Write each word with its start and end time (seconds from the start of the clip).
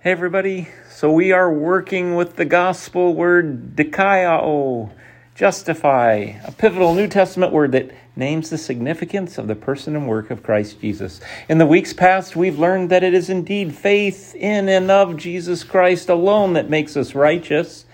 Hey, 0.00 0.12
everybody. 0.12 0.68
So, 0.90 1.10
we 1.10 1.32
are 1.32 1.50
working 1.50 2.16
with 2.16 2.36
the 2.36 2.44
gospel 2.44 3.14
word 3.14 3.74
dikaiō, 3.74 4.92
justify, 5.34 6.34
a 6.44 6.52
pivotal 6.52 6.94
New 6.94 7.08
Testament 7.08 7.50
word 7.50 7.72
that 7.72 7.90
names 8.14 8.50
the 8.50 8.58
significance 8.58 9.38
of 9.38 9.48
the 9.48 9.54
person 9.54 9.96
and 9.96 10.06
work 10.06 10.30
of 10.30 10.42
Christ 10.42 10.82
Jesus. 10.82 11.22
In 11.48 11.56
the 11.56 11.66
weeks 11.66 11.94
past, 11.94 12.36
we've 12.36 12.58
learned 12.58 12.90
that 12.90 13.02
it 13.02 13.14
is 13.14 13.30
indeed 13.30 13.74
faith 13.74 14.34
in 14.34 14.68
and 14.68 14.90
of 14.90 15.16
Jesus 15.16 15.64
Christ 15.64 16.10
alone 16.10 16.52
that 16.52 16.68
makes 16.68 16.94
us 16.94 17.14
righteous, 17.14 17.86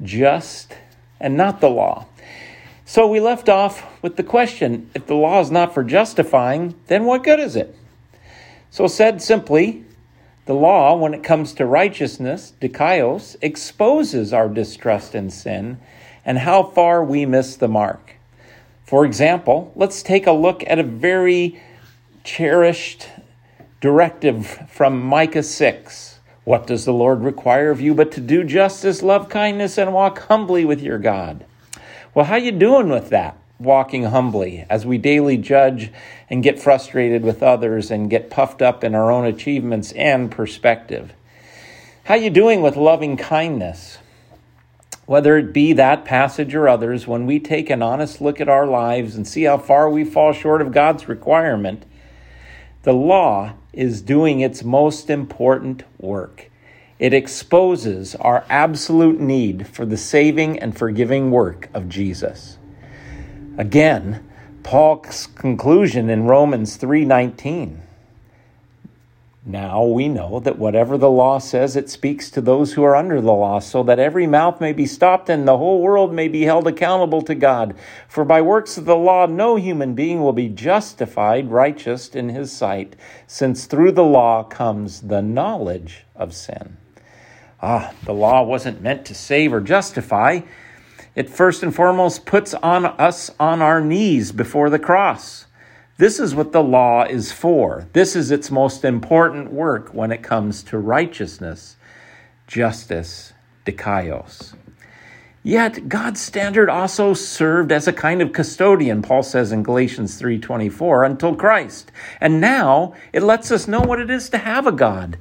just, 0.00 0.72
and 1.18 1.36
not 1.36 1.60
the 1.60 1.68
law. 1.68 2.06
So, 2.86 3.08
we 3.08 3.18
left 3.18 3.48
off 3.48 3.84
with 4.02 4.16
the 4.16 4.22
question 4.22 4.88
if 4.94 5.08
the 5.08 5.16
law 5.16 5.40
is 5.40 5.50
not 5.50 5.74
for 5.74 5.82
justifying, 5.82 6.76
then 6.86 7.04
what 7.04 7.24
good 7.24 7.40
is 7.40 7.56
it? 7.56 7.76
So, 8.70 8.86
said 8.86 9.20
simply, 9.20 9.84
the 10.44 10.54
law, 10.54 10.96
when 10.96 11.14
it 11.14 11.22
comes 11.22 11.52
to 11.54 11.66
righteousness, 11.66 12.52
dikaios, 12.60 13.36
exposes 13.40 14.32
our 14.32 14.48
distrust 14.48 15.14
in 15.14 15.30
sin 15.30 15.78
and 16.24 16.38
how 16.38 16.62
far 16.64 17.04
we 17.04 17.24
miss 17.26 17.56
the 17.56 17.68
mark. 17.68 18.16
For 18.84 19.04
example, 19.04 19.72
let's 19.76 20.02
take 20.02 20.26
a 20.26 20.32
look 20.32 20.64
at 20.66 20.78
a 20.78 20.84
very 20.84 21.60
cherished 22.24 23.08
directive 23.80 24.68
from 24.68 25.00
Micah 25.00 25.42
6. 25.42 26.18
What 26.44 26.66
does 26.66 26.84
the 26.84 26.92
Lord 26.92 27.20
require 27.20 27.70
of 27.70 27.80
you 27.80 27.94
but 27.94 28.10
to 28.12 28.20
do 28.20 28.42
justice, 28.42 29.02
love 29.02 29.28
kindness, 29.28 29.78
and 29.78 29.92
walk 29.92 30.18
humbly 30.26 30.64
with 30.64 30.80
your 30.80 30.98
God? 30.98 31.44
Well, 32.14 32.26
how 32.26 32.36
you 32.36 32.52
doing 32.52 32.88
with 32.88 33.10
that? 33.10 33.36
Walking 33.62 34.04
humbly 34.04 34.66
as 34.68 34.84
we 34.84 34.98
daily 34.98 35.36
judge 35.36 35.90
and 36.28 36.42
get 36.42 36.60
frustrated 36.60 37.22
with 37.22 37.42
others 37.42 37.90
and 37.90 38.10
get 38.10 38.30
puffed 38.30 38.62
up 38.62 38.82
in 38.84 38.94
our 38.94 39.10
own 39.10 39.24
achievements 39.24 39.92
and 39.92 40.30
perspective. 40.30 41.12
How 42.04 42.14
you 42.14 42.30
doing 42.30 42.62
with 42.62 42.76
loving 42.76 43.16
kindness? 43.16 43.98
Whether 45.06 45.36
it 45.38 45.52
be 45.52 45.72
that 45.74 46.04
passage 46.04 46.54
or 46.54 46.68
others, 46.68 47.06
when 47.06 47.26
we 47.26 47.38
take 47.38 47.70
an 47.70 47.82
honest 47.82 48.20
look 48.20 48.40
at 48.40 48.48
our 48.48 48.66
lives 48.66 49.14
and 49.14 49.26
see 49.26 49.44
how 49.44 49.58
far 49.58 49.90
we 49.90 50.04
fall 50.04 50.32
short 50.32 50.60
of 50.62 50.72
God's 50.72 51.08
requirement, 51.08 51.84
the 52.82 52.92
law 52.92 53.54
is 53.72 54.02
doing 54.02 54.40
its 54.40 54.64
most 54.64 55.10
important 55.10 55.84
work. 55.98 56.50
It 56.98 57.12
exposes 57.12 58.14
our 58.16 58.44
absolute 58.48 59.20
need 59.20 59.66
for 59.66 59.84
the 59.84 59.96
saving 59.96 60.58
and 60.58 60.76
forgiving 60.76 61.30
work 61.30 61.68
of 61.74 61.88
Jesus. 61.88 62.58
Again, 63.58 64.24
Paul's 64.62 65.26
conclusion 65.26 66.08
in 66.08 66.24
Romans 66.24 66.76
3:19. 66.76 67.82
Now 69.44 69.82
we 69.82 70.08
know 70.08 70.38
that 70.38 70.58
whatever 70.58 70.96
the 70.96 71.10
law 71.10 71.38
says, 71.38 71.74
it 71.74 71.90
speaks 71.90 72.30
to 72.30 72.40
those 72.40 72.74
who 72.74 72.84
are 72.84 72.94
under 72.94 73.20
the 73.20 73.32
law, 73.32 73.58
so 73.58 73.82
that 73.82 73.98
every 73.98 74.26
mouth 74.26 74.60
may 74.60 74.72
be 74.72 74.86
stopped 74.86 75.28
and 75.28 75.46
the 75.46 75.58
whole 75.58 75.80
world 75.80 76.14
may 76.14 76.28
be 76.28 76.44
held 76.44 76.68
accountable 76.68 77.22
to 77.22 77.34
God. 77.34 77.74
For 78.06 78.24
by 78.24 78.40
works 78.40 78.78
of 78.78 78.84
the 78.84 78.96
law, 78.96 79.26
no 79.26 79.56
human 79.56 79.94
being 79.94 80.22
will 80.22 80.32
be 80.32 80.48
justified 80.48 81.50
righteous 81.50 82.08
in 82.14 82.28
his 82.28 82.52
sight, 82.52 82.94
since 83.26 83.66
through 83.66 83.92
the 83.92 84.04
law 84.04 84.44
comes 84.44 85.02
the 85.02 85.20
knowledge 85.22 86.04
of 86.14 86.32
sin. 86.32 86.76
Ah, 87.60 87.92
the 88.04 88.14
law 88.14 88.44
wasn't 88.44 88.80
meant 88.80 89.04
to 89.06 89.14
save 89.14 89.52
or 89.52 89.60
justify. 89.60 90.40
It 91.14 91.28
first 91.28 91.62
and 91.62 91.74
foremost 91.74 92.24
puts 92.24 92.54
on 92.54 92.86
us 92.86 93.30
on 93.38 93.60
our 93.60 93.80
knees 93.80 94.32
before 94.32 94.70
the 94.70 94.78
cross. 94.78 95.46
This 95.98 96.18
is 96.18 96.34
what 96.34 96.52
the 96.52 96.62
law 96.62 97.04
is 97.04 97.32
for. 97.32 97.86
This 97.92 98.16
is 98.16 98.30
its 98.30 98.50
most 98.50 98.82
important 98.84 99.52
work 99.52 99.90
when 99.92 100.10
it 100.10 100.22
comes 100.22 100.62
to 100.64 100.78
righteousness, 100.78 101.76
justice, 102.46 103.34
dikaios. 103.66 104.54
Yet 105.42 105.88
God's 105.88 106.20
standard 106.20 106.70
also 106.70 107.14
served 107.14 107.72
as 107.72 107.86
a 107.86 107.92
kind 107.92 108.22
of 108.22 108.32
custodian, 108.32 109.02
Paul 109.02 109.22
says 109.22 109.52
in 109.52 109.62
Galatians 109.62 110.18
3:24, 110.18 111.04
until 111.04 111.34
Christ. 111.34 111.92
And 112.20 112.40
now 112.40 112.94
it 113.12 113.22
lets 113.22 113.50
us 113.50 113.68
know 113.68 113.80
what 113.80 114.00
it 114.00 114.08
is 114.08 114.30
to 114.30 114.38
have 114.38 114.66
a 114.66 114.72
God, 114.72 115.18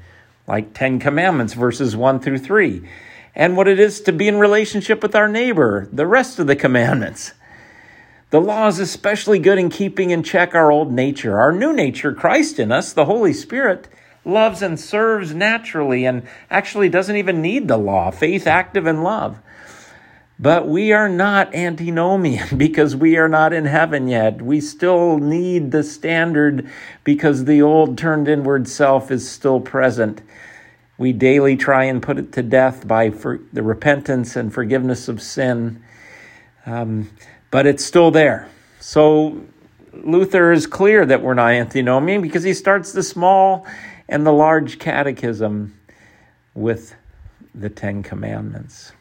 like 0.48 0.74
10 0.74 1.00
commandments 1.00 1.54
verses 1.54 1.98
1 1.98 2.20
through 2.20 2.38
3 2.38 2.84
and 3.36 3.56
what 3.56 3.68
it 3.68 3.80
is 3.80 4.02
to 4.02 4.12
be 4.12 4.28
in 4.28 4.38
relationship 4.38 5.02
with 5.02 5.16
our 5.16 5.28
neighbor, 5.28 5.88
the 5.92 6.08
rest 6.08 6.40
of 6.40 6.48
the 6.48 6.56
commandments. 6.56 7.34
The 8.32 8.42
law 8.42 8.68
is 8.68 8.80
especially 8.80 9.40
good 9.40 9.58
in 9.58 9.70
keeping 9.70 10.12
in 10.12 10.24
check 10.24 10.56
our 10.56 10.72
old 10.72 10.92
nature. 10.92 11.40
Our 11.40 11.52
new 11.52 11.74
nature, 11.74 12.14
Christ 12.14 12.60
in 12.60 12.72
us, 12.72 12.94
the 12.94 13.06
Holy 13.06 13.34
Spirit, 13.34 13.88
loves 14.24 14.62
and 14.62 14.80
serves 14.80 15.34
naturally 15.34 16.06
and 16.06 16.24
actually 16.50 16.90
doesn't 16.90 17.16
even 17.16 17.42
need 17.42 17.68
the 17.68 17.78
law, 17.78 18.12
faith 18.12 18.48
active 18.48 18.88
in 18.88 19.04
love. 19.04 19.40
But 20.40 20.68
we 20.68 20.92
are 20.92 21.10
not 21.10 21.54
antinomian 21.54 22.58
because 22.58 22.96
we 22.96 23.18
are 23.18 23.30
not 23.30 23.54
in 23.54 23.66
heaven 23.66 24.08
yet. 24.08 24.42
We 24.42 24.60
still 24.60 25.20
need 25.20 25.72
the 25.72 25.84
standard 25.84 26.70
because 27.04 27.46
the 27.46 27.62
old 27.62 27.98
turned 27.98 28.28
inward 28.28 28.68
self 28.68 29.12
is 29.12 29.30
still 29.30 29.60
present. 29.60 30.22
We 31.02 31.14
daily 31.14 31.58
try 31.58 31.86
and 31.86 32.00
put 32.00 32.20
it 32.20 32.32
to 32.34 32.44
death 32.44 32.88
by 32.88 33.10
the 33.10 33.64
repentance 33.64 34.36
and 34.36 34.54
forgiveness 34.54 35.08
of 35.08 35.20
sin, 35.20 35.82
um, 36.68 37.10
but 37.50 37.66
it's 37.66 37.84
still 37.84 38.12
there. 38.12 38.48
So 38.80 39.42
Luther 39.94 40.52
is 40.52 40.68
clear 40.68 41.04
that 41.08 41.24
we're 41.24 41.34
not 41.34 41.54
antinomian 41.54 42.22
because 42.22 42.44
he 42.44 42.54
starts 42.54 42.92
the 42.94 43.02
small 43.02 43.66
and 44.08 44.28
the 44.28 44.32
large 44.32 44.78
catechism 44.78 45.76
with 46.54 46.94
the 47.56 47.72
Ten 47.72 48.04
Commandments. 48.04 48.92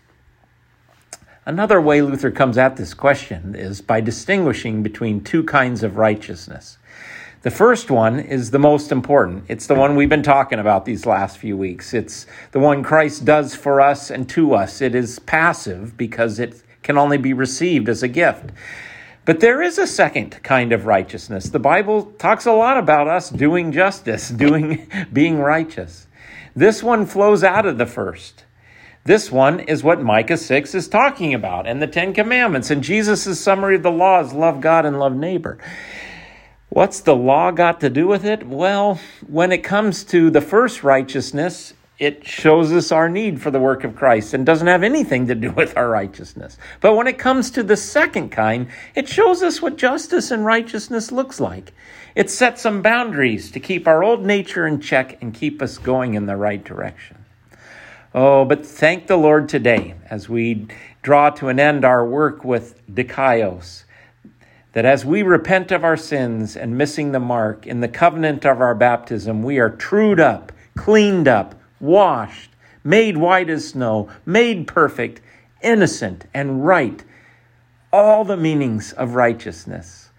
Another 1.45 1.83
way 1.83 2.01
Luther 2.01 2.31
comes 2.31 2.57
at 2.57 2.79
this 2.79 2.95
question 2.95 3.55
is 3.55 3.83
by 3.83 4.01
distinguishing 4.01 4.83
between 4.83 5.23
two 5.23 5.45
kinds 5.45 5.83
of 5.83 5.99
righteousness. 5.99 6.79
The 7.43 7.51
first 7.51 7.91
one 7.91 8.21
is 8.21 8.51
the 8.51 8.59
most 8.59 8.93
important. 8.93 9.45
It's 9.49 9.67
the 9.67 9.75
one 9.75 9.97
we've 9.97 10.11
been 10.11 10.23
talking 10.23 10.59
about 10.59 10.85
these 10.85 11.07
last 11.07 11.39
few 11.39 11.57
weeks. 11.57 11.95
It's 11.95 12.27
the 12.53 12.59
one 12.59 12.83
Christ 12.83 13.25
does 13.25 13.55
for 13.55 13.81
us 13.81 14.11
and 14.11 14.29
to 14.29 14.53
us. 14.53 14.83
It 14.83 14.95
is 14.95 15.19
passive 15.21 15.97
because 15.97 16.39
it 16.39 16.63
can 16.83 16.99
only 16.99 17.17
be 17.17 17.33
received 17.33 17.89
as 17.89 18.03
a 18.03 18.09
gift. 18.09 18.51
But 19.25 19.41
there 19.41 19.63
is 19.63 19.79
a 19.79 19.87
second 19.87 20.43
kind 20.43 20.71
of 20.71 20.85
righteousness. 20.85 21.49
The 21.49 21.59
Bible 21.59 22.13
talks 22.19 22.45
a 22.45 22.53
lot 22.53 22.77
about 22.77 23.09
us 23.09 23.31
doing 23.31 23.73
justice, 23.73 24.29
doing 24.45 24.87
being 25.11 25.39
righteous. 25.39 26.09
This 26.55 26.83
one 26.83 27.07
flows 27.07 27.43
out 27.43 27.65
of 27.65 27.79
the 27.79 27.87
first. 27.87 28.45
This 29.05 29.33
one 29.33 29.61
is 29.61 29.83
what 29.83 30.03
Micah 30.03 30.37
6 30.37 30.75
is 30.75 30.89
talking 30.89 31.33
about 31.33 31.67
and 31.67 31.81
the 31.81 31.87
10 31.87 32.13
commandments 32.13 32.71
and 32.71 32.85
Jesus' 32.85 33.41
summary 33.41 33.77
of 33.77 33.83
the 33.83 33.91
law 33.91 34.21
is 34.21 34.35
love 34.35 34.61
God 34.61 34.85
and 34.85 34.99
love 34.99 35.17
neighbor. 35.17 35.57
What's 36.71 37.01
the 37.01 37.17
law 37.17 37.51
got 37.51 37.81
to 37.81 37.91
do 37.91 38.07
with 38.07 38.25
it? 38.25 38.47
Well, 38.47 39.01
when 39.27 39.51
it 39.51 39.65
comes 39.65 40.05
to 40.05 40.31
the 40.31 40.41
first 40.41 40.85
righteousness, 40.85 41.75
it 41.99 42.25
shows 42.25 42.71
us 42.71 42.93
our 42.93 43.09
need 43.09 43.43
for 43.43 43.51
the 43.51 43.59
work 43.59 43.83
of 43.83 43.97
Christ 43.97 44.35
and 44.35 44.47
doesn't 44.47 44.69
have 44.69 44.85
anything 44.85 45.27
to 45.27 45.35
do 45.35 45.51
with 45.57 45.77
our 45.77 45.89
righteousness. 45.89 46.57
But 46.81 46.95
when 46.95 47.09
it 47.09 47.19
comes 47.19 47.51
to 47.53 47.65
the 47.65 47.77
second 47.77 48.31
kind, 48.31 48.69
it 48.95 49.09
shows 49.09 49.43
us 49.43 49.61
what 49.61 49.79
justice 49.79 50.31
and 50.31 50.45
righteousness 50.45 51.11
looks 51.11 51.41
like. 51.41 51.73
It 52.15 52.31
sets 52.31 52.63
some 52.63 52.83
boundaries 52.83 53.51
to 53.51 53.59
keep 53.59 53.89
our 53.89 54.05
old 54.05 54.25
nature 54.25 54.65
in 54.65 54.81
check 54.81 55.21
and 55.21 55.35
keep 55.35 55.61
us 55.61 55.77
going 55.77 56.15
in 56.15 56.27
the 56.27 56.37
right 56.37 56.63
direction. 56.63 57.17
Oh, 58.15 58.45
but 58.45 58.65
thank 58.65 59.09
the 59.09 59.19
Lord 59.19 59.49
today 59.49 59.97
as 60.09 60.29
we 60.29 60.69
draw 61.03 61.31
to 61.31 61.49
an 61.49 61.59
end 61.59 61.85
our 61.85 62.07
work 62.07 62.45
with 62.45 62.81
dikaios 62.87 63.83
that 64.73 64.85
as 64.85 65.05
we 65.05 65.23
repent 65.23 65.73
of 65.73 65.85
our 65.85 65.97
sins 65.97 66.57
and 66.57 66.79
missing 66.79 67.13
the 67.13 67.21
mark 67.21 67.67
in 67.67 67.81
the 67.81 67.89
covenant 67.89 68.47
of 68.47 68.61
our 68.61 68.75
baptism, 68.75 69.43
we 69.43 69.59
are 69.59 69.71
trued 69.71 70.21
up, 70.21 70.53
cleaned 70.77 71.27
up, 71.27 71.61
washed, 71.81 72.51
made 72.85 73.17
white 73.17 73.51
as 73.51 73.69
snow, 73.69 74.09
made 74.25 74.67
perfect, 74.67 75.21
innocent, 75.63 76.27
and 76.33 76.65
right. 76.65 77.05
All 77.93 78.25
the 78.25 78.37
meanings 78.37 78.93
of 78.93 79.17
righteousness, 79.17 80.11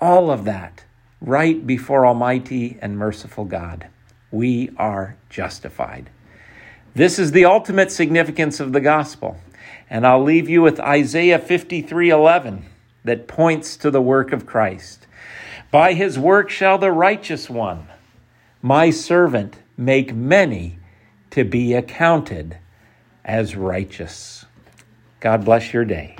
all 0.00 0.30
of 0.30 0.44
that, 0.46 0.84
right 1.20 1.66
before 1.66 2.06
Almighty 2.06 2.78
and 2.80 2.96
merciful 2.96 3.44
God. 3.44 3.88
We 4.30 4.70
are 4.78 5.16
justified. 5.28 6.08
This 6.94 7.18
is 7.18 7.32
the 7.32 7.44
ultimate 7.44 7.92
significance 7.92 8.60
of 8.60 8.72
the 8.72 8.80
gospel. 8.80 9.36
And 9.90 10.06
I'll 10.06 10.22
leave 10.22 10.48
you 10.48 10.62
with 10.62 10.80
Isaiah 10.80 11.38
53 11.38 12.08
11 12.08 12.64
that 13.04 13.28
points 13.28 13.76
to 13.76 13.90
the 13.90 14.02
work 14.02 14.32
of 14.32 14.46
Christ. 14.46 15.06
By 15.70 15.92
his 15.92 16.18
work 16.18 16.50
shall 16.50 16.78
the 16.78 16.92
righteous 16.92 17.50
one, 17.50 17.88
my 18.62 18.90
servant, 18.90 19.56
make 19.76 20.14
many 20.14 20.78
to 21.30 21.44
be 21.44 21.74
accounted 21.74 22.58
as 23.24 23.56
righteous. 23.56 24.44
God 25.20 25.44
bless 25.44 25.72
your 25.72 25.84
day. 25.84 26.16